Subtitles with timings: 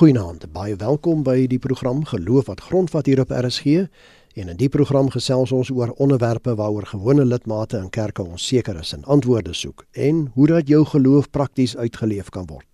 [0.00, 3.82] Goeienaand, baie welkom by die program Geloof wat grondvat hier op RSG.
[4.40, 8.94] En in die program gesels ons oor onderwerpe waaroor gewone lidmate in kerke onseker is
[8.96, 12.64] en antwoorde soek en hoe dat jou geloof prakties uitgeleef kan word.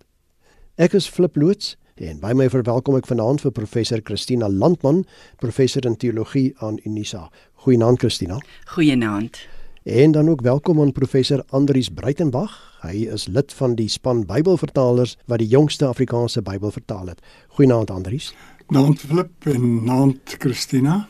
[0.79, 5.03] Ek is Flip Loots en by my verwelkom ek vanaand vir professor Christina Landman,
[5.43, 7.27] professor in teologie aan Unisa.
[7.67, 8.39] Goeienaand Christina.
[8.71, 9.43] Goeienaand.
[9.87, 12.79] En dan ook welkom aan professor Andrius Breitenberg.
[12.81, 17.21] Hy is lid van die span Bybelvertalers wat die jongste Afrikaanse Bybel vertaal het.
[17.47, 18.33] Goeienaand Andrius.
[18.67, 21.07] Naand Flip en naand Christina.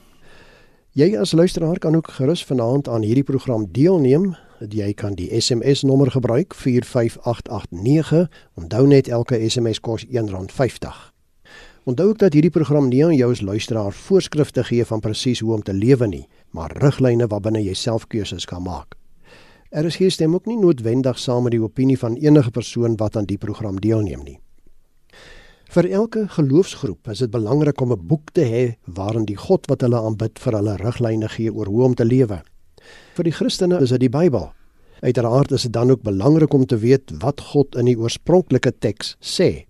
[0.93, 4.35] Jy as luisteraar kan ook gerus vanaand aan hierdie program deelneem.
[4.69, 8.29] Jy kan die SMS nommer gebruik 45889.
[8.53, 11.16] Onthou net elke SMS kos R1.50.
[11.87, 15.53] Onthou ook dat hierdie program nie aan jou as luisteraar voorskrifte gee van presies hoe
[15.55, 18.97] om te lewe nie, maar riglyne waarbinne jy self keuses kan maak.
[19.71, 23.15] Er is hier stem ook nie noodwendig saam met die opinie van enige persoon wat
[23.15, 24.35] aan die program deelneem nie.
[25.71, 29.81] Vir elke geloofsgroep is dit belangrik om 'n boek te hê waarin die God wat
[29.81, 32.43] hulle aanbid vir hulle riglyne gee oor hoe om te lewe.
[33.15, 34.51] Vir die Christene is dit die Bybel.
[34.99, 39.15] Uiteraard is dit dan ook belangrik om te weet wat God in die oorspronklike teks
[39.21, 39.67] sê.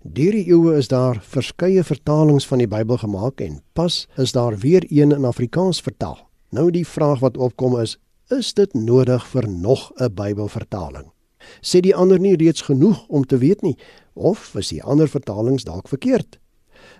[0.00, 4.54] Deur die eeue is daar verskeie vertalings van die Bybel gemaak en pas is daar
[4.58, 6.16] weer een in Afrikaans vertaal.
[6.56, 7.98] Nou die vraag wat opkom is,
[8.32, 11.12] is dit nodig vir nog 'n Bybelvertaling?
[11.60, 13.76] Sê die ander nie reeds genoeg om te weet nie
[14.14, 16.38] of is die ander vertalings dalk verkeerd?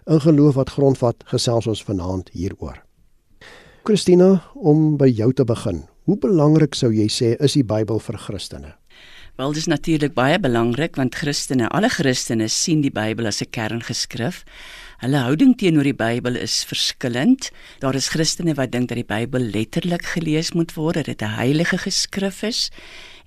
[0.06, 2.84] In geloof wat grondvat gesels ons vanaand hieroor.
[3.84, 5.84] Christina, om by jou te begin.
[6.05, 8.80] Hoe belangrik sou jy sê is die Bybel vir Christene?
[9.41, 13.48] Wel, dit is natuurlik baie belangrik want Christene, alle Christene sien die Bybel as 'n
[13.50, 14.42] kerngeskrif.
[15.00, 17.48] Hulle houding teenoor die Bybel is verskillend.
[17.78, 21.36] Daar is Christene wat dink dat die Bybel letterlik gelees moet word, dat dit 'n
[21.41, 22.70] heilige geskrif is.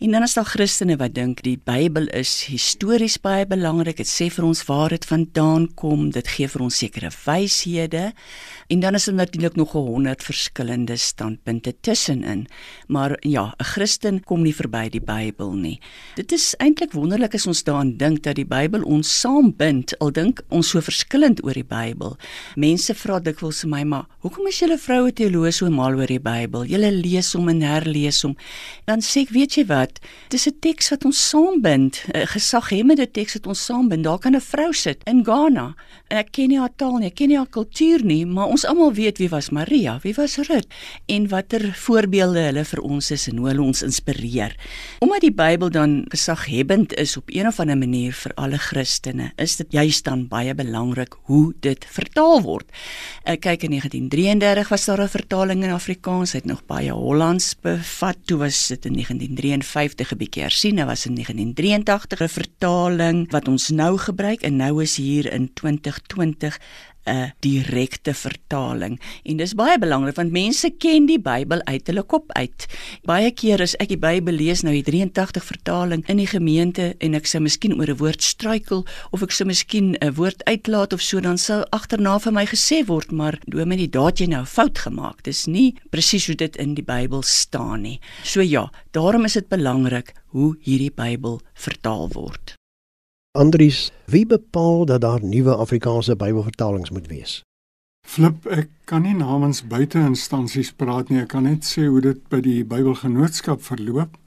[0.03, 4.01] En dan is daar Christene wat dink die Bybel is histories baie belangrik.
[4.01, 6.09] Dit sê vir ons waar dit vandaan kom.
[6.11, 8.09] Dit gee vir ons sekere wyshede.
[8.67, 12.47] En dan is daar natuurlik nog 100 verskillende standpunte tussenin.
[12.87, 15.79] Maar ja, 'n Christen kom nie verby die Bybel nie.
[16.15, 19.99] Dit is eintlik wonderlik as ons daaraan dink dat die Bybel ons saambind.
[19.99, 22.17] Al dink ons so verskillend oor die Bybel.
[22.55, 26.19] Mense vra dikwels vir my, maar hoekom is julle vroue teoloë so mal oor die
[26.19, 26.65] Bybel?
[26.65, 28.35] Julle lees hom en herlees hom.
[28.85, 29.92] Dan sê ek, weet jy wat?
[30.29, 32.05] Dis 'n teks wat ons saambind.
[32.13, 34.03] 'n Gesaghemmende teks wat ons saambind.
[34.03, 35.75] Daar kan 'n vrou sit in Ghana
[36.09, 38.65] en ek ken nie haar taal nie, ek ken nie haar kultuur nie, maar ons
[38.65, 40.67] almal weet wie was Maria, wie was Rut
[41.07, 44.55] en watter voorbeelde hulle vir ons is en hoe hulle ons inspireer.
[45.03, 49.57] Omdat die Bybel dan gesaghebend is op een of ander manier vir alle Christene, is
[49.57, 52.69] dit juist dan baie belangrik hoe dit vertaal word.
[53.25, 58.17] Ek kyk in 1933 was daar 'n vertaling in Afrikaans, het nog baie Hollands bevat.
[58.25, 59.72] Toe was dit in 1953
[60.13, 64.81] 'n bietjie hersien, dit was in 1983 'n vertaling wat ons nou gebruik en nou
[64.81, 66.59] is hier in 2020
[67.05, 72.31] 'n direkte vertaling en dis baie belangrik want mense ken die Bybel uit hulle kop
[72.37, 72.67] uit.
[73.05, 77.13] Baie keer as ek die Bybel lees nou die 83 vertaling in die gemeente en
[77.19, 81.01] ek sou miskien oor 'n woord struikel of ek sou miskien 'n woord uitlaat of
[81.01, 85.23] so dan sou agterna vir my gesê word maar dominee daat jy nou fout gemaak.
[85.23, 87.99] Dis nie presies hoe dit in die Bybel staan nie.
[88.23, 92.55] So ja, daarom is dit belangrik hoe hierdie Bybel vertaal word.
[93.37, 97.41] Andries, wie bepaal dat daar nuwe Afrikaanse Bybelvertalings moet wees?
[98.07, 101.23] Flip, ek kan nie namens buiteinstansies praat nie.
[101.23, 104.19] Ek kan net sê hoe dit by die Bybelgenootskap verloop.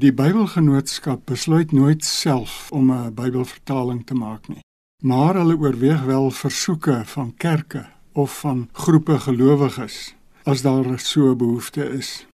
[0.00, 4.64] Die Bybelgenootskap besluit nooit self om 'n Bybelvertaling te maak nie.
[5.04, 10.14] Maar hulle oorweeg wel versoeke van kerke of van groepe gelowiges
[10.44, 12.31] as daar so 'n behoefte is.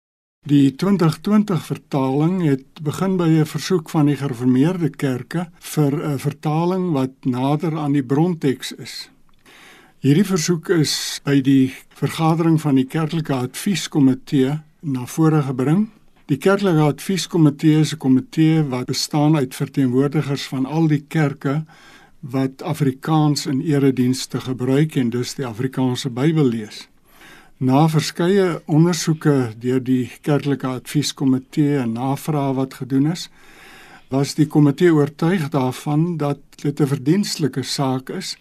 [0.44, 6.92] Die 2020 vertaling het begin by 'n versoek van die gereformeerde kerke vir 'n vertaling
[6.92, 9.10] wat nader aan die bronteks is.
[10.00, 15.88] Hierdie versoek is by die vergadering van die kerklike advieskomitee na vore gebring.
[16.26, 21.64] Die kerklike advieskomitee is 'n komitee wat bestaan uit verteenwoordigers van al die kerke
[22.20, 26.90] wat Afrikaans in eredienste gebruik en dus die Afrikaanse Bybel lees.
[27.58, 33.28] Na verskeie ondersoeke deur die kerklike advieskomitee en navrae wat gedoen is,
[34.10, 38.38] was die komitee oortuig daarvan dat dit 'n verdienstelike saak is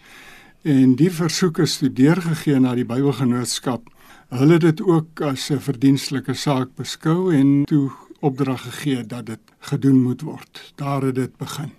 [0.63, 3.89] en die versoeke studeer gegee na die Bybelgenootskap.
[4.29, 9.39] Hulle het dit ook as 'n verdienstelike saak beskou en toe opdrag gegee dat dit
[9.59, 10.73] gedoen moet word.
[10.75, 11.71] Daar het dit begin.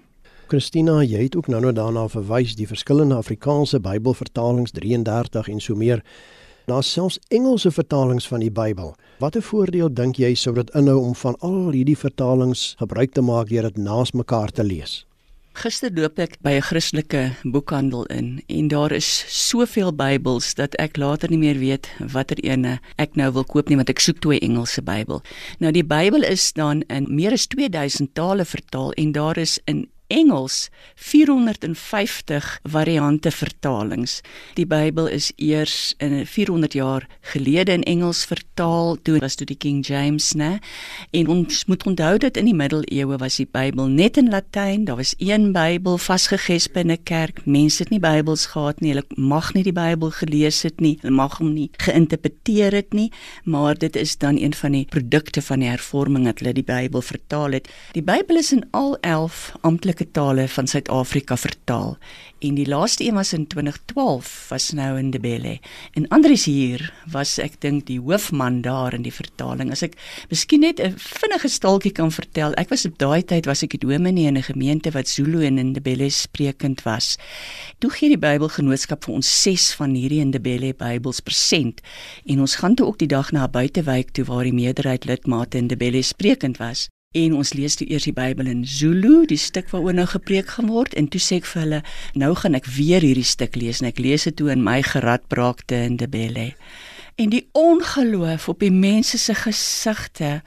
[0.46, 6.02] Christina, jy het ook nou-nou daarna verwys die verskillende Afrikaanse Bybelvertalings 33 en so meer.
[6.64, 8.94] Daar's selfs Engelse vertalings van die Bybel.
[9.20, 13.50] Watter voordeel dink jy sou dit inhou om van al hierdie vertalings gebruik te maak
[13.52, 15.02] deur dit naas mekaar te lees?
[15.54, 20.96] Gister loop ek by 'n Christelike boekhandel in en daar is soveel Bybels dat ek
[20.96, 24.34] later nie meer weet watter ene ek nou wil koop nie want ek soek toe
[24.34, 25.22] 'n Engelse Bybel.
[25.60, 29.86] Nou die Bybel is dan in meer as 2000 tale vertaal en daar is in
[30.14, 34.20] Engels 450 variante vertalings.
[34.54, 39.58] Die Bybel is eers in 400 jaar gelede in Engels vertaal, toe was dit die
[39.58, 40.60] King James, né?
[41.10, 44.84] En ons moet onthou dat in die middeleeue was die Bybel net in Latyn.
[44.86, 47.42] Daar was een Bybel vasgegesp in 'n kerk.
[47.46, 48.94] Mense het nie Bybels gehad nie.
[48.94, 50.98] Hulle mag nie die Bybel gelees het nie.
[51.00, 53.10] Hulle mag hom nie geïnterpreteer het nie,
[53.44, 57.02] maar dit is dan een van die produkte van die hervorming dat hulle die Bybel
[57.02, 57.68] vertaal het.
[57.92, 61.96] Die Bybel is in al 11 amptelike amptelike tale van Suid-Afrika vertaal
[62.44, 65.60] en die laaste een was in 2012 was nou in Debele.
[65.94, 69.70] En Andries hier was ek dink die hoofman daar in die vertaling.
[69.72, 69.96] As ek
[70.28, 72.52] miskien net 'n vinnige staaltjie kan vertel.
[72.54, 75.58] Ek was op daai tyd was ek die dominee in 'n gemeente wat Zulu en
[75.58, 77.16] in Debele sprekend was.
[77.78, 81.80] Toe gee die Bybelgenootskap vir ons 6 van hierdie in Debele Bybels persent
[82.26, 85.58] en ons gaan toe ook die dag na 'n buitewyk toe waar die meerderheid lidmate
[85.58, 89.70] in Debele sprekend was en ons lees toe eers die Bybel in Zulu, die stuk
[89.70, 91.82] waaroor nou gepreek gaan word en toe sê ek vir hulle,
[92.18, 93.82] nou gaan ek weer hierdie stuk lees.
[93.82, 96.52] En ek lees dit toe in my geradbraakte in Debele
[97.14, 100.42] en die ongeloof op die mense se gesigte.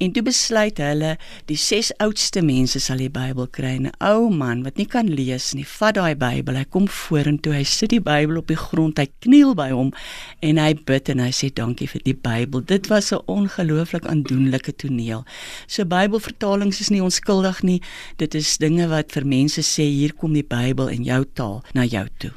[0.00, 1.16] En toe besluit hulle
[1.50, 3.76] die ses oudste mense sal die Bybel kry.
[3.78, 7.64] 'n ou man wat nie kan lees nie vat daai Bybel hy kom vorentoe hy
[7.64, 9.92] sit die Bybel op die grond hy kniel by hom
[10.40, 12.64] en hy bid en hy sê dankie vir die Bybel.
[12.64, 15.24] Dit was 'n ongelooflik aandoenlike toneel.
[15.66, 17.82] So Bybelvertalings is nie onskuldig nie.
[18.16, 21.84] Dit is dinge wat vir mense sê hier kom die Bybel in jou taal na
[21.84, 22.32] jou toe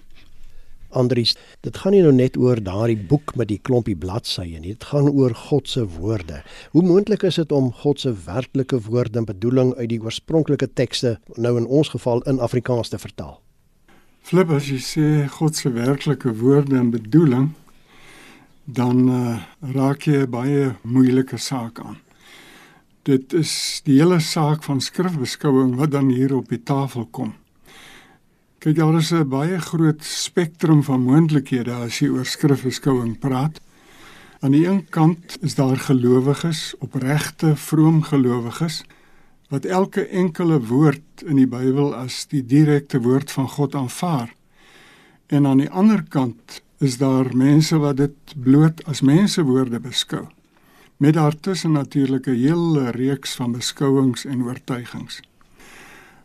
[0.97, 1.35] Andries,
[1.65, 4.75] dit gaan nie nou net oor daardie boek met die klompie bladsye nie.
[4.75, 6.41] Dit gaan oor God se woorde.
[6.75, 11.17] Hoe moontlik is dit om God se werklike woorde en bedoeling uit die oorspronklike tekste
[11.37, 13.39] nou in ons geval in Afrikaans te vertaal?
[14.21, 15.07] Flip as jy sê
[15.39, 17.51] God se werklike woorde en bedoeling,
[18.65, 19.41] dan uh,
[19.73, 21.97] raak jy baie moeilike saak aan.
[23.09, 27.33] Dit is die hele saak van skrifbeskouing wat dan hier op die tafel kom.
[28.61, 33.59] Kyk, daar is 'n baie groot spektrum van moontlikhede as jy oor skrifbeskouing praat.
[34.39, 38.83] Aan die een kant is daar gelowiges, opregte, vroom gelowiges
[39.49, 44.35] wat elke enkele woord in die Bybel as die direkte woord van God aanvaar.
[45.27, 50.27] En aan die ander kant is daar mense wat dit bloot as mensewoorde beskou.
[50.97, 55.21] Met daartussen natuurlik 'n hele reeks van beskouings en oortuigings.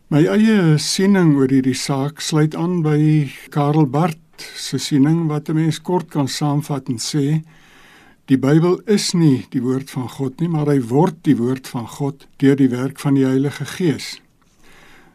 [0.07, 5.55] My eie siening oor hierdie saak sluit aan by Karel Barth se siening wat 'n
[5.59, 7.43] mens kort kan saamvat en sê
[8.31, 11.87] die Bybel is nie die woord van God nie, maar hy word die woord van
[11.87, 14.21] God deur die werk van die Heilige Gees.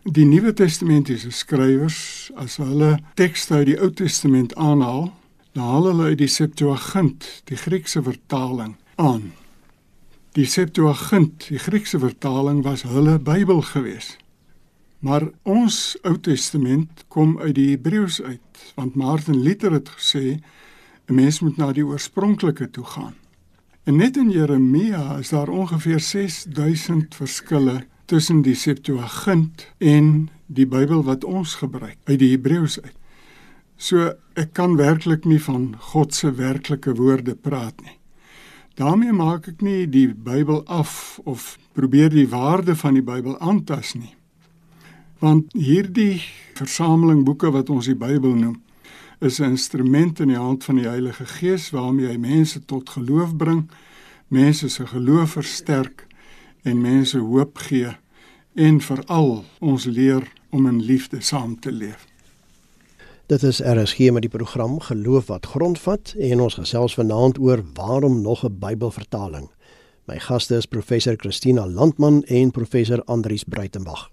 [0.05, 5.13] Die Nuwe Testamentiese skrywers, as hulle tekste uit die Ou Testament aanhaal,
[5.55, 9.33] dan haal hulle uit die Septuagint, die Griekse vertaling, aan.
[10.35, 14.22] Die Septuagint, die Griekse vertaling was hulle Bybel geweest.
[15.03, 15.77] Maar ons
[16.07, 20.39] Ou Testament kom uit die Hebreëus uit, want Martin Luther het gesê
[21.09, 23.15] 'n mens moet na die oorspronklike toe gaan.
[23.85, 31.03] En net in Jeremia is daar ongeveer 6000 verskille tussen die Septuagint en die Bybel
[31.03, 32.97] wat ons gebruik uit die Hebreëus uit.
[33.77, 37.99] So ek kan werklik nie van God se werklike woorde praat nie.
[38.75, 43.95] daarmee maak ek nie die Bybel af of probeer die waarde van die Bybel aantas
[43.95, 44.15] nie
[45.23, 46.19] want hierdie
[46.59, 48.59] versameling boeke wat ons die Bybel noem
[49.23, 53.37] is 'n instrument in die hand van die Heilige Gees waarmee hy mense tot geloof
[53.37, 53.71] bring,
[54.29, 56.07] mense se geloof versterk
[56.63, 57.97] en mense hoop gee
[58.55, 62.07] en veral ons leer om in liefde saam te leef.
[63.27, 68.21] Dit is RSG met die program Geloof wat grondvat en ons gesels vanaand oor waarom
[68.23, 69.49] nog 'n Bybelvertaling.
[70.05, 74.11] My gaste is professor Christina Landman en professor Andrius Breitenberg.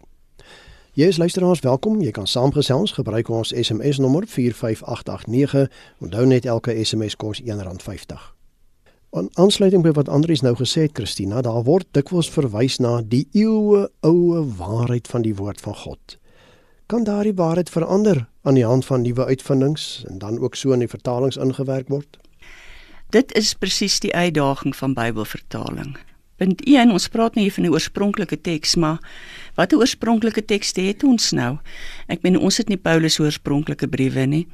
[0.99, 2.01] Jy is luisteraars welkom.
[2.03, 5.69] Jy kan saamgesels gebruik ons SMS nommer 45889.
[6.03, 8.25] Onthou net elke SMS kos R1.50.
[9.15, 13.29] En aansluiting by wat Andries nou gesê het, Christina, daar word dikwels verwys na die
[13.31, 16.17] eeue oue waarheid van die woord van God.
[16.91, 20.83] Kan daardie waarheid verander aan die hand van nuwe uitvindings en dan ook so in
[20.83, 22.19] die vertalings ingewerk word?
[23.15, 25.95] Dit is presies die uitdaging van Bybelvertaling.
[26.39, 28.99] Punt 1, ons praat nie hier van 'n oorspronklike teks, maar
[29.59, 31.57] watter oorspronklike tekste het ons nou?
[32.07, 34.45] Ek meen ons het nie Paulus se oorspronklike briewe nie.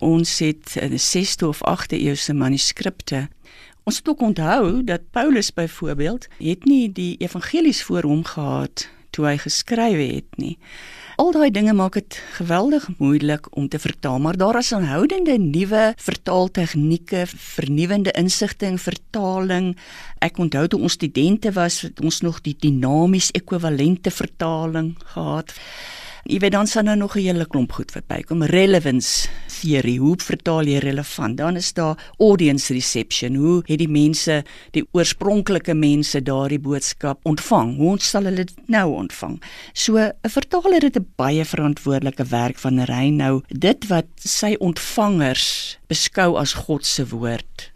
[0.00, 3.28] Ons het 'n 6de of 8de eeuse manuskripte.
[3.84, 9.26] Ons moet ook onthou dat Paulus byvoorbeeld het nie die evangelies voor hom gehad toe
[9.30, 10.54] hy geskryf het nie.
[11.16, 15.94] Al daai dinge maak dit geweldig moeilik om te vertaal, maar daar is aanhoudende nuwe
[15.96, 19.70] vertaaltegnieke, vernuwende insigte in vertaling.
[20.20, 25.56] Ek onthou toe ons studente was, het ons nog die dinamies ekwivalente vertaling gehad.
[26.26, 28.42] Jy weet dan sal nou nog 'n hele klomp goed verbykom.
[28.42, 29.28] Relevance
[29.60, 31.36] theory, hoe vertaal jy relevant?
[31.36, 33.34] Dan is daar audience reception.
[33.34, 37.76] Hoe het die mense, die oorspronklike mense daardie boodskap ontvang?
[37.76, 39.40] Hoe sal hulle dit nou ontvang?
[39.72, 45.78] So 'n vertaler het 'n baie verantwoordelike werk van hy nou dit wat sy ontvangers
[45.86, 47.72] beskou as God se woord.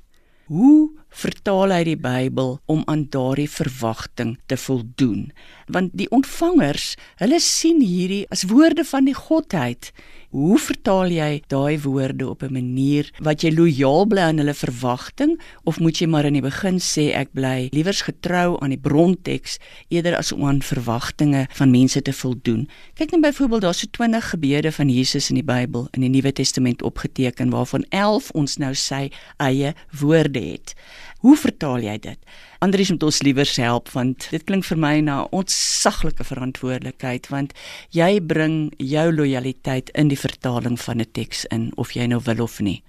[0.47, 5.31] Hoe vertaal hy die Bybel om aan daardie verwagting te voldoen.
[5.67, 9.93] Want die ontvangers, hulle sien hierdie as woorde van die Godheid
[10.31, 15.41] Hoe vertaal jy daai woorde op 'n manier wat jy lojaal bly aan hulle verwagting
[15.65, 19.59] of moet jy maar in die begin sê ek bly liewers getrou aan die bronteks
[19.89, 22.69] eerder as om aan verwagtinge van mense te voldoen.
[22.95, 26.33] Kyk net byvoorbeeld daar's so 20 gebede van Jesus in die Bybel in die Nuwe
[26.33, 30.75] Testament opgeteken waarvan 11 ons nou sy eie woorde het.
[31.21, 32.17] Hoe vertaal jy dit?
[32.65, 37.53] Andries moet ons liewer help want dit klink vir my na ontsaglike verantwoordelikheid want
[37.93, 42.41] jy bring jou lojaliteit in die vertaling van 'n teks in of jy nou wil
[42.43, 42.83] of nie.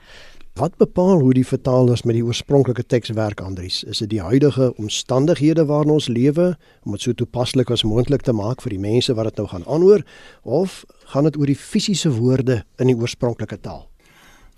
[0.56, 3.84] Wat bepaal hoe die vertalers met die oorspronklike teks werk Andries?
[3.84, 8.34] Is dit die huidige omstandighede waarin ons lewe om dit so toepaslik as moontlik te
[8.34, 10.04] maak vir die mense wat dit nou gaan aanhoor
[10.44, 13.90] of gaan dit oor die fisiese woorde in die oorspronklike taal?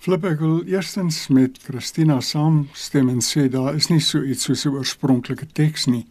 [0.04, 4.66] Flip ek wil eerstens met Christina saamstem en sê daar is nie so iets soos
[4.66, 6.04] 'n oorspronklike teks nie.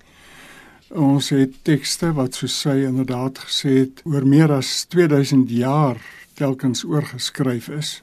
[0.89, 6.01] Ons het tekste wat soos sy inderdaad gesê het oor meer as 2000 jaar
[6.41, 8.01] telkens oorgeskryf is.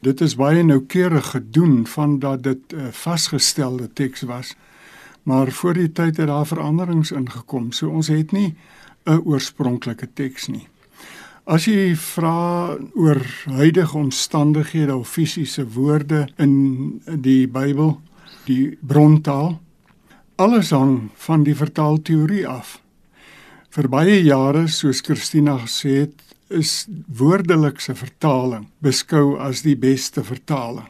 [0.00, 4.54] Dit is baie noukeurig gedoen van dat dit 'n vasgestelde teks was.
[5.22, 7.72] Maar voor die tyd het daar veranderings ingekom.
[7.72, 8.54] So ons het nie
[9.06, 10.69] 'n oorspronklike teks nie.
[11.50, 13.18] As jy vra oor
[13.50, 17.96] huidige omstandighede of fisiese woorde in die Bybel,
[18.46, 19.56] die brontaal,
[20.38, 22.76] alles hang van die vertaalteorie af.
[23.74, 26.22] Vir baie jare, soos Christina gesê het,
[26.54, 26.86] is
[27.18, 30.86] woordelikse vertaling beskou as die beste vertaling.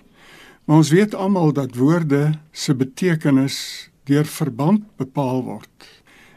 [0.69, 5.89] Maar ons weet almal dat woorde se betekenis deur verband bepaal word.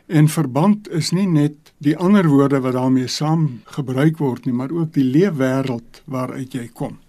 [0.08, 4.72] En verband is nie net die ander woorde wat daarmee saam gebruik word nie, maar
[4.72, 7.00] ook die leefwêreld waaruit jy kom.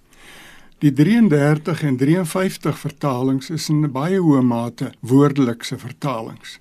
[0.82, 6.58] Die 33 en 53 vertalings is in 'n baie hoë mate woordelikse vertalings.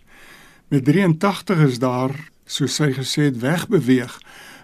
[0.70, 2.14] Met 83 is daar,
[2.46, 4.20] soos sy gesê het, wegbeweeg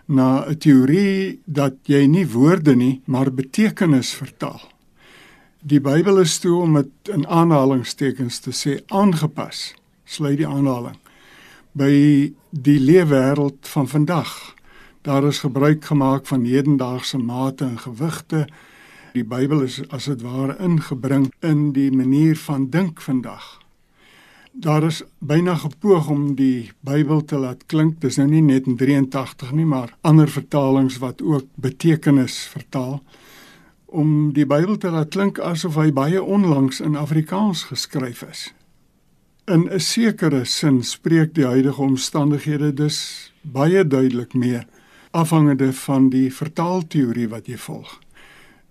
[0.05, 4.61] na 'n teorie dat jy nie woorde nie, maar betekenis vertaal.
[5.61, 9.73] Die Bybel is toe om dit in aanhalingstekens te sê aangepas.
[10.05, 10.95] Sluit die aanhaling
[11.71, 14.55] by die leefwêreld van vandag.
[15.01, 18.47] Daar is gebruik gemaak van hedendaagse mate en gewigte.
[19.13, 23.59] Die Bybel is as dit ware ingebring in die manier van dink vandag.
[24.51, 28.01] Daar is byna gepoog om die Bybel te laat klink.
[28.01, 32.99] Dis nou nie net in 83 nie, maar ander vertalings wat ook betekenis vertaal
[33.85, 38.49] om die Bybel te laat klink asof hy baie onlangs in Afrikaans geskryf is.
[39.49, 42.97] In 'n sekere sin spreek die huidige omstandighede dus
[43.41, 44.59] baie duidelik mee
[45.11, 47.99] afhangende van die vertaalteorie wat jy volg.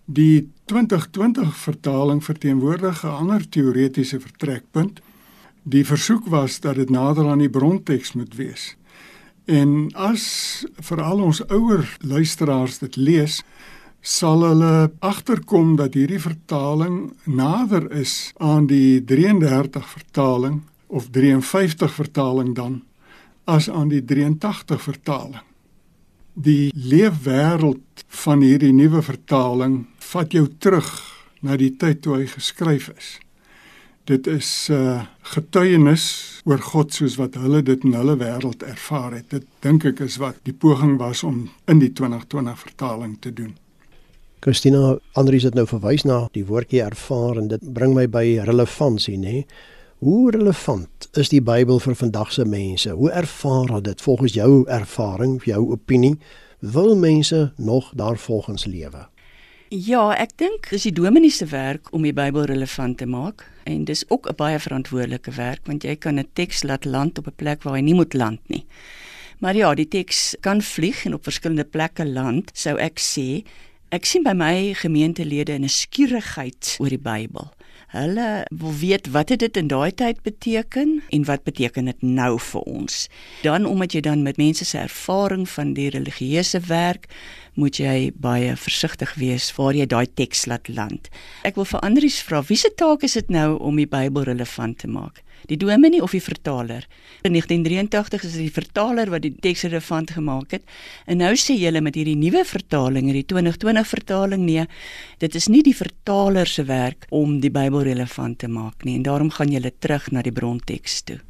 [0.04, 5.00] Die 2020 vertaling verteenwoordig 'n ander teoretiese vertrekpunt.
[5.62, 8.76] Die versoek was dat dit nader aan die bronteks moet wees.
[9.44, 13.42] En as veral ons ouer luisteraars dit lees,
[14.00, 22.54] sal hulle agterkom dat hierdie vertaling nader is aan die 33 vertaling of 53 vertaling
[22.54, 22.82] dan
[23.44, 25.44] as aan die 83 vertaling.
[26.34, 30.90] Die leefwêreld van hierdie nuwe vertaling vat jou terug
[31.42, 33.16] na die tyd toe hy geskryf is.
[34.08, 39.12] Dit is 'n uh, getuienis oor God soos wat hulle dit in hulle wêreld ervaar
[39.12, 39.30] het.
[39.30, 43.56] Dit dink ek is wat die poging was om in die 2020 vertaling te doen.
[44.40, 49.16] Christina Andries het nou verwys na die woordjie ervaar en dit bring my by relevantie,
[49.18, 49.42] nê?
[49.98, 52.92] Hoe relevant is die Bybel vir vandag se mense?
[52.94, 56.14] Hoe ervaar hulle dit volgens jou ervaring, jou opinie?
[56.62, 59.08] Wil mense nog daarvolgens lewe?
[59.74, 63.84] Ja, ek dink dis die dominee se werk om die Bybel relevant te maak en
[63.90, 67.36] dis ook 'n baie verantwoordelike werk want jy kan 'n teks laat land op 'n
[67.36, 68.64] plek waar hy nie moet land nie.
[69.38, 73.44] Maar ja, die teks kan vlieg en op verskillende plekke land, sou ek sê,
[73.88, 77.48] Ek sien by my gemeentelede 'n skierigheid oor die Bybel.
[77.88, 82.38] Hulle wil weet wat het dit in daai tyd beteken en wat beteken dit nou
[82.38, 83.08] vir ons.
[83.42, 87.08] Dan omdat jy dan met mense se ervaring van die religieuse werk
[87.54, 91.08] moet jy baie versigtig wees waar jy daai teks laat land.
[91.42, 94.78] Ek wil vir Andrius vra, wie se taak is dit nou om die Bybel relevant
[94.78, 95.22] te maak?
[95.46, 96.86] Die dominee of die vertaler.
[97.22, 100.64] In 1983 is dit die vertaler wat die teks relevant gemaak het.
[101.06, 104.66] En nou sê julle met hierdie nuwe vertaling, hierdie 2020 vertaling, nee,
[105.18, 109.02] dit is nie die vertaler se werk om die Bybel relevant te maak nie en
[109.02, 111.20] daarom gaan julle terug na die bronteks toe.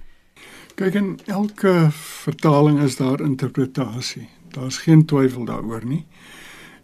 [0.78, 4.28] Kyk in elke vertaling is daar interpretasie.
[4.54, 6.04] Daar's geen twyfel daaroor nie.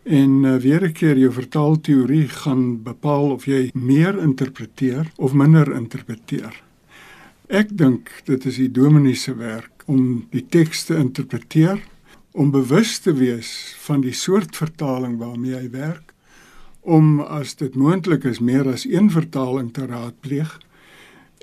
[0.05, 5.75] En uh, weer 'n keer jou vertaalteorie gaan bepaal of jy meer interpreteer of minder
[5.75, 6.64] interpreteer.
[7.55, 11.79] Ek dink dit is die dominee se werk om die teks te interpreteer,
[12.35, 13.51] om bewus te wees
[13.85, 16.11] van die soort vertaling waarmee hy werk,
[16.83, 20.51] om as dit moontlik is meer as een vertaling te raadpleeg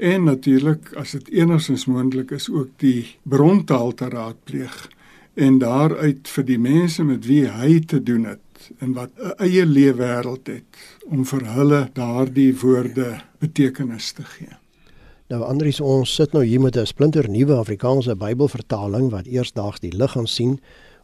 [0.03, 4.75] en natuurlik as dit enigstens moontlik is ook die brontaal te raadpleeg
[5.39, 9.65] en daaruit vir die mense met wie hy te doen het en wat 'n eie
[9.65, 14.60] lewe wêreld het om vir hulle daardie woorde betekenis te gee.
[15.31, 19.95] Nou Andries, ons sit nou hier met 'n splinter nuwe Afrikaanse Bybelvertaling wat eersdaags die
[19.95, 20.59] lig gaan sien.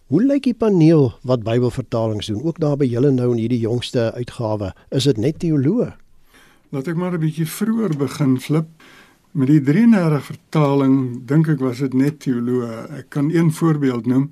[0.08, 2.44] Hoe lyk die paneel wat Bybelvertalings doen?
[2.44, 5.96] Ook daar by julle nou in hierdie jongste uitgawe, is dit net teoloë?
[6.72, 8.68] Laat ek maar 'n bietjie vroeër begin flip.
[9.32, 12.98] Met die 33 vertaling dink ek was dit net teoloë.
[12.98, 14.32] Ek kan een voorbeeld noem.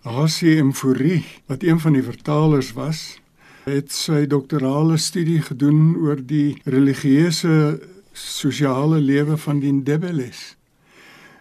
[0.00, 3.20] HCM Fourie, wat een van die vertalers was,
[3.64, 7.78] het sy doktorale studie gedoen oor die religieuse
[8.16, 10.56] sosiale lewe van die Ndebele's.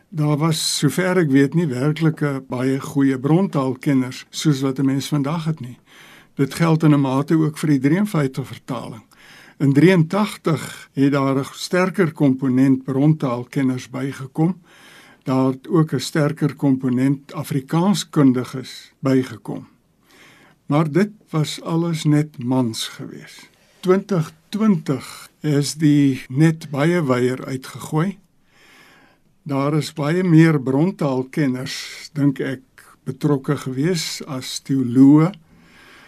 [0.10, 5.46] Daar was sover ek weet nie werklike baie goeie brontaalkenners soos wat 'n mens vandag
[5.46, 5.77] het nie.
[6.36, 9.03] Dit geld in 'n mate ook vir die 53 vertaling.
[9.58, 14.62] In 83 het daar 'n sterker komponent brontaalkenners bygekom.
[15.24, 19.67] Daar het ook 'n sterker komponent Afrikaanskundiges bygekom.
[20.65, 23.50] Maar dit was alles net mans geweest.
[23.79, 28.18] 2020 is die net baie wyer uitgegooi.
[29.46, 35.29] Daar is baie meer brontaalkenners dink ek betrokke gewees as teoloë.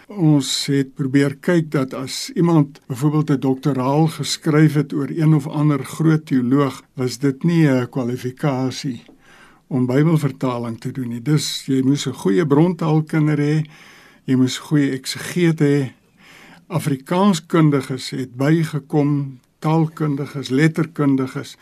[0.08, 5.48] Ons het probeer kyk dat as iemand byvoorbeeld 'n doktoraal geskryf het oor een of
[5.48, 9.04] ander groot teoloog, was dit nie 'n kwalifikasie
[9.68, 11.22] om Bybelvertaling te doen nie.
[11.22, 13.66] Dus jy moes 'n goeie brontaalkenner hê,
[14.26, 15.94] jy moes goeie eksegeet hê
[16.68, 21.56] Afrikaanskundiges het bygekom, taalkundiges, letterkundiges.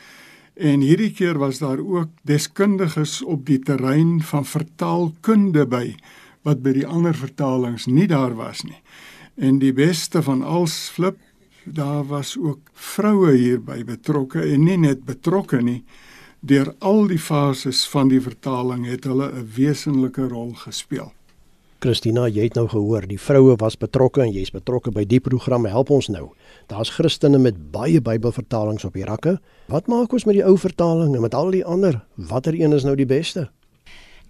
[0.58, 5.94] En hierdie keer was daar ook deskundiges op die terrein van vertaalkunde by
[6.42, 8.82] wat by die ander vertalings nie daar was nie.
[9.38, 11.20] En die beste van als flip,
[11.66, 15.84] daar was ook vroue hierby betrokke en nie net betrokke nie,
[16.42, 21.15] deur al die fases van die vertaling het hulle 'n wesenlike rol gespeel.
[21.86, 25.70] Christina, jy het nou gehoor, die vroue was betrokke en jy's betrokke by die programme.
[25.70, 26.32] Help ons nou.
[26.72, 29.36] Daar's Christene met baie Bybelvertalings op die rakke.
[29.70, 32.00] Wat maak ons met die ou vertaling en met al die ander?
[32.18, 33.52] Watter een is nou die beste?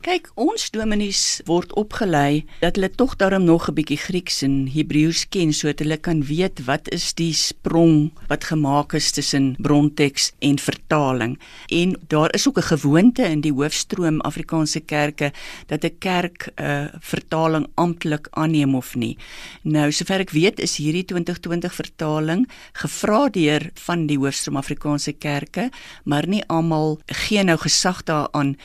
[0.05, 5.25] Kyk, ons dominees word opgelei dat hulle tog daarom nog 'n bietjie Grieks en Hebreëus
[5.33, 10.59] ken sodat hulle kan weet wat is die sprong wat gemaak is tussen bronteks en
[10.59, 11.39] vertaling.
[11.69, 15.33] En daar is ook 'n gewoonte in die hoofstroom Afrikaanse kerke
[15.65, 19.17] dat 'n kerk 'n uh, vertaling amptelik aanneem of nie.
[19.63, 25.71] Nou, sover ek weet, is hierdie 2020 vertaling gevra deur van die hoofstroom Afrikaanse kerke,
[26.03, 28.55] maar nie almal gee nou gesag daaraan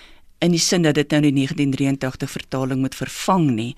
[0.40, 3.74] in die sin dat dit nou die 1983 vertaling moet vervang nie.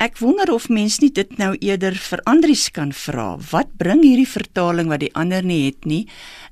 [0.00, 3.34] Ek wonder of mens nie dit nou eerder vir Andrius kan vra.
[3.50, 6.06] Wat bring hierdie vertaling wat die ander nie het nie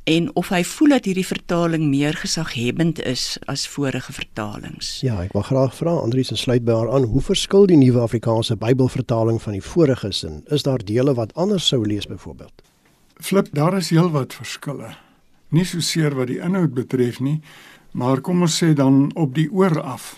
[0.05, 4.99] en of hy voel dat hierdie vertaling meer gesaghebend is as vorige vertalings?
[5.07, 7.09] Ja, ek wil graag vra Andrius en sluit by haar aan.
[7.09, 10.43] Hoe verskil die nuwe Afrikaanse Bybelvertaling van die vorige sin?
[10.53, 12.53] Is daar dele wat anders sou lees byvoorbeeld?
[13.25, 14.93] Flip, daar is heelwat verskille.
[15.55, 17.39] Nie so seer wat die inhoud betref nie,
[17.95, 20.17] Maar kom ons sê dan op die oor af.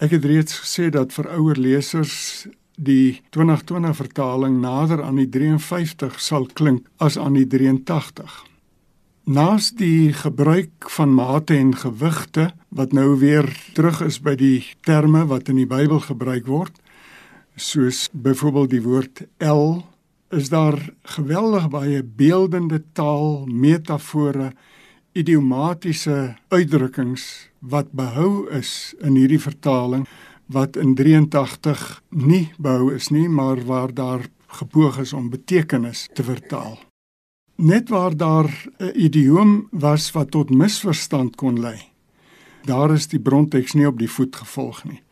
[0.00, 2.46] Ek het reeds gesê dat vir ouer lesers
[2.80, 8.32] die 2020 vertaling nader aan die 53 sal klink as aan die 83.
[9.28, 15.26] Naas die gebruik van mate en gewigte wat nou weer terug is by die terme
[15.28, 16.72] wat in die Bybel gebruik word,
[17.54, 19.84] soos byvoorbeeld die woord el,
[20.32, 20.80] is daar
[21.20, 24.54] geweldig baie beeldende taal, metafore
[25.12, 27.24] idiomatiese uitdrukkings
[27.60, 30.06] wat behou is in hierdie vertaling
[30.52, 34.24] wat in 83 nie behou is nie maar waar daar
[34.58, 36.78] gepoog is om betekenis te vertaal.
[37.56, 41.80] Net waar daar 'n idioom was wat tot misverstand kon lei.
[42.64, 45.02] Daar is die bronteks nie op die voet gevolg nie.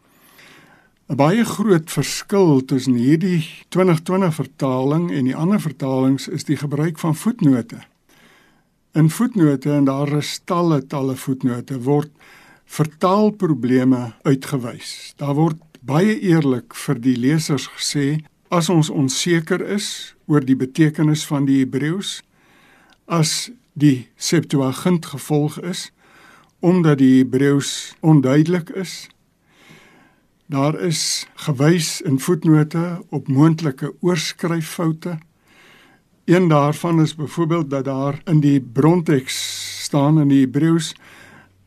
[1.08, 6.98] 'n Baie groot verskil tussen hierdie 2020 vertaling en die ander vertalings is die gebruik
[6.98, 7.89] van voetnote.
[8.92, 12.11] In voetnote en daar is talle talle voetnote word
[12.66, 15.12] vertaalprobleme uitgewys.
[15.16, 21.22] Daar word baie eerlik vir die lesers gesê as ons onseker is oor die betekenis
[21.31, 22.18] van die Hebreëus,
[23.07, 25.90] as die Septuagint gevolg is
[26.61, 29.07] omdat die Hebreëus onduidelik is.
[30.50, 35.20] Daar is gewys in voetnote op moontlike oorskryffoute.
[36.30, 39.36] Een daarvan is byvoorbeeld dat daar in die bronteks
[39.82, 40.94] staan in die Hebreëus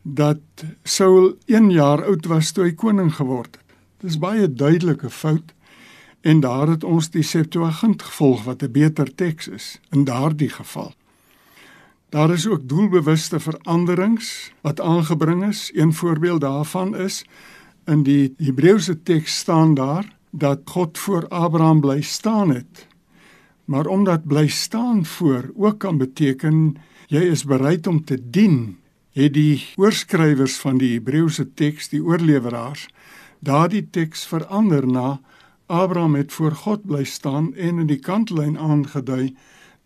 [0.02, 0.38] dat
[0.82, 3.74] Saul 1 jaar oud was toe hy koning geword het.
[4.00, 5.52] Dis baie duidelike fout
[6.20, 10.94] en daar het ons die Septuagint gevolg wat 'n beter teks is in daardie geval.
[12.08, 15.70] Daar is ook doelbewuste veranderings wat aangebring is.
[15.74, 17.24] Een voorbeeld daarvan is
[17.84, 22.93] in die Hebreëse teks staan daar dat God voor Abraham bly staan het.
[23.64, 26.76] Maar omdat bly staan voor ook kan beteken
[27.08, 28.76] jy is bereid om te dien,
[29.12, 32.88] het die oorskrywers van die Hebreëse teks, die oorleweraars,
[33.44, 35.20] daardie teks verander na
[35.66, 39.34] Abraham het voor God bly staan en in die kantlyn aangedui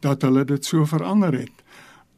[0.02, 1.54] dat hulle dit so verander het.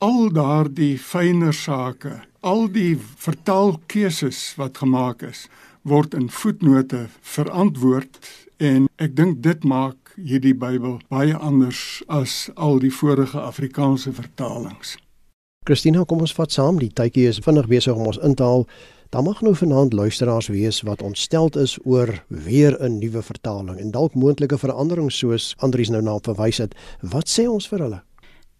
[0.00, 5.48] Al daardie fynere sake, al die vertaalkeuses wat gemaak is,
[5.82, 8.20] word in voetnote verantwoord
[8.60, 14.96] en ek dink dit maak hierdie Bybel baie anders as al die vorige Afrikaanse vertalings.
[15.68, 18.66] Christina, kom ons vat saam, die tydjie is vinnig besig om ons in te haal.
[19.10, 23.90] Dan mag nou vanaand luisteraars wees wat ontsteld is oor weer 'n nuwe vertaling en
[23.90, 26.74] dalk moontlike veranderings soos Andries nou na verwys het.
[27.02, 28.02] Wat sê ons vir hulle?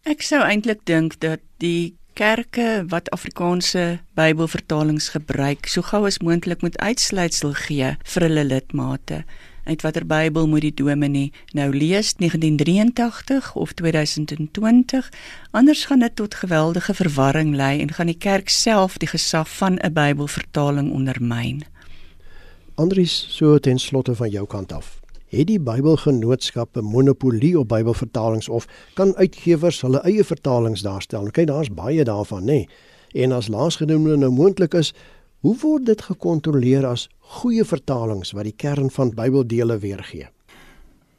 [0.03, 6.63] Ek sou eintlik dink dat die kerke wat Afrikaanse Bybelvertalings gebruik, so gou as moontlik
[6.63, 9.25] moet uitsluitsel gee vir hulle lidmate.
[9.65, 15.13] Uit watter Bybel moet die dominee nou lees 1983 of 2020?
[15.51, 19.79] Anders gaan dit tot geweldige verwarring lei en gaan die kerk self die gesag van
[19.79, 21.63] 'n Bybelvertaling ondermyn.
[22.75, 28.49] Andries, so ten slotte van jou kant af het die Bybelgenootskap 'n monopolie op Bybelvertalings
[28.49, 31.21] of kan uitgewers hulle eie vertalings daarstel?
[31.21, 32.45] Nou kyk, daar's baie daarvan, nê.
[32.45, 32.69] Nee.
[33.13, 34.95] En as laasgenoemde nou moontlik is,
[35.41, 37.07] hoe word dit gekontroleer as
[37.41, 40.29] goeie vertalings wat die kern van Bybeldele weergee?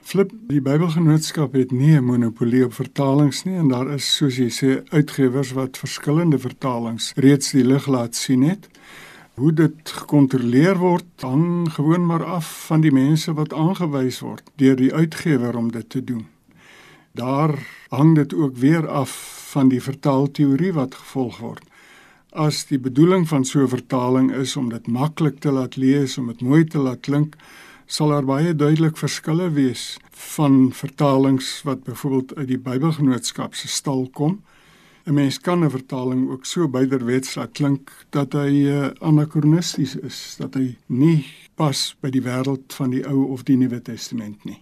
[0.01, 4.49] Flip, die Bybelgenootskap het nie 'n monopolie op vertalings nie en daar is soos jy
[4.49, 8.67] sê uitgewers wat verskillende vertalings reeds die lig laat sien het.
[9.36, 14.75] Hoe dit gekontroleer word, hang gewoon maar af van die mense wat aangewys word deur
[14.75, 16.27] die uitgewer om dit te doen.
[17.12, 17.57] Daar
[17.89, 19.12] hang dit ook weer af
[19.51, 21.70] van die vertaalteorie wat gevolg word.
[22.31, 26.27] As die bedoeling van so 'n vertaling is om dit maklik te laat lees, om
[26.27, 27.35] dit mooi te laat klink,
[27.85, 34.07] sal daar baie duidelik verskille wees van vertalings wat byvoorbeeld uit die Bybelgenootskap se stal
[34.13, 34.41] kom
[35.05, 40.35] 'n mens kan 'n vertaling ook so byderwets laat klink dat hy uh, anakronisties is,
[40.37, 44.61] dat hy nie pas by die wêreld van die Ou of die Nuwe Testament nie.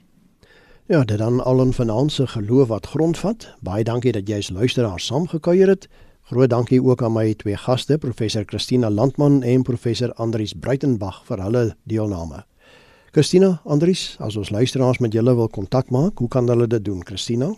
[0.85, 3.55] Ja, dit dan al 'n finansie geloof wat grondvat.
[3.61, 5.87] Baie dankie dat jy as luisteraar saamgekuier het.
[6.29, 11.41] Groot dankie ook aan my twee gaste, professor Christina Landman en professor Andrius Bruitenberg vir
[11.41, 12.43] hulle deelname.
[13.11, 17.01] Christina, Andrius, as ons luisteraars met julle wil kontak maak, hoe kan hulle dit doen,
[17.01, 17.49] Christina?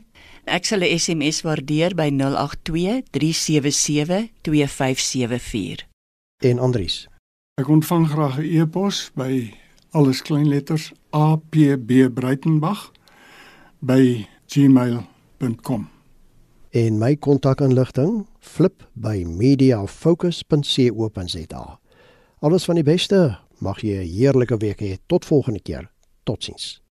[0.48, 5.88] Ek sal 'n SMS waardeer by 082 377 2574.
[6.40, 7.08] En Andries.
[7.60, 9.54] Ek ontvang graag 'n e-pos by
[9.92, 12.92] alles klein letters apbbreitenbach
[13.80, 15.91] by gmail.com.
[16.72, 21.80] En my kontakinligting flip by mediafocus.co.za.
[22.40, 23.38] Alles van die beste.
[23.60, 24.98] Mag jy 'n heerlike week hê.
[25.06, 25.92] Tot volgende keer.
[26.24, 26.82] Totsiens.